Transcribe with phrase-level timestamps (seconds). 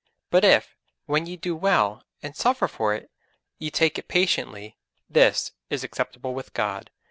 [0.31, 0.75] But if,
[1.05, 3.11] when ye do well, and suffer for it,
[3.59, 6.89] ye take it patiently, this is acceptable with God